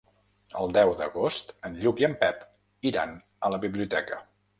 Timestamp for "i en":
2.03-2.15